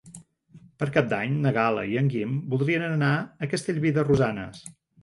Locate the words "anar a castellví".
2.89-3.97